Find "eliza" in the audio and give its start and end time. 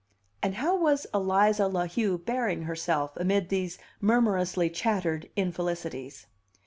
1.13-1.67